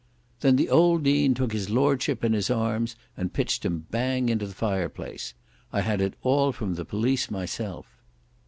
[0.39, 4.47] "Then the old Dean took his lordship in his arms, and pitched him bang into
[4.47, 5.35] the fireplace.
[5.71, 7.85] I had it all from the police myself."